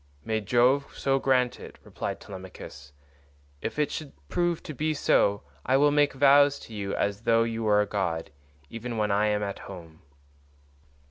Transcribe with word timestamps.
"May 0.25 0.41
Jove 0.41 0.97
so 0.97 1.19
grant 1.19 1.59
it," 1.59 1.77
replied 1.83 2.19
Telemachus, 2.19 2.91
"if 3.61 3.77
it 3.77 3.91
should 3.91 4.13
prove 4.29 4.63
to 4.63 4.73
be 4.73 4.95
so, 4.95 5.43
I 5.63 5.77
will 5.77 5.91
make 5.91 6.13
vows 6.13 6.57
to 6.61 6.73
you 6.73 6.95
as 6.95 7.21
though 7.21 7.43
you 7.43 7.61
were 7.61 7.81
a 7.81 7.85
god, 7.85 8.31
even 8.67 8.97
when 8.97 9.11
I 9.11 9.27
am 9.27 9.43
at 9.43 9.59
home." 9.69 10.01